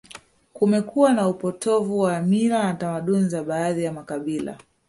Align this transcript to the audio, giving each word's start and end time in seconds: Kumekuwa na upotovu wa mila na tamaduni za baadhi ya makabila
Kumekuwa 0.53 1.13
na 1.13 1.27
upotovu 1.27 1.99
wa 1.99 2.21
mila 2.21 2.63
na 2.63 2.73
tamaduni 2.73 3.29
za 3.29 3.43
baadhi 3.43 3.83
ya 3.83 3.93
makabila 3.93 4.57